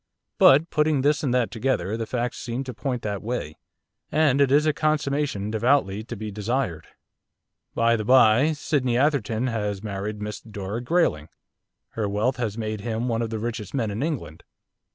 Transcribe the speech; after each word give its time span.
But, 0.39 0.71
putting 0.71 1.01
this 1.01 1.21
and 1.21 1.31
that 1.35 1.51
together, 1.51 1.95
the 1.95 2.07
facts 2.07 2.39
seem 2.39 2.63
to 2.63 2.73
point 2.73 3.03
that 3.03 3.21
way, 3.21 3.55
and 4.11 4.41
it 4.41 4.51
is 4.51 4.65
a 4.65 4.73
consummation 4.73 5.51
devoutly 5.51 6.03
to 6.05 6.15
be 6.15 6.31
desired. 6.31 6.87
By 7.75 7.95
the 7.95 8.03
bye, 8.03 8.53
Sydney 8.53 8.97
Atherton 8.97 9.45
has 9.45 9.83
married 9.83 10.19
Miss 10.19 10.41
Dora 10.41 10.81
Grayling. 10.81 11.29
Her 11.89 12.09
wealth 12.09 12.37
has 12.37 12.57
made 12.57 12.81
him 12.81 13.07
one 13.09 13.21
of 13.21 13.29
the 13.29 13.37
richest 13.37 13.75
men 13.75 13.91
in 13.91 14.01
England. 14.01 14.43